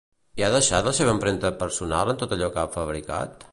[0.41, 3.49] I ha deixat la seva empremta personal en tot allò que ha fabricat?